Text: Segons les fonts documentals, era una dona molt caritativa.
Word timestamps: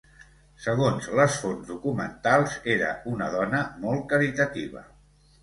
Segons 0.61 1.09
les 1.19 1.35
fonts 1.41 1.69
documentals, 1.73 2.57
era 2.77 2.89
una 3.13 3.29
dona 3.37 3.61
molt 3.85 4.09
caritativa. 4.17 4.85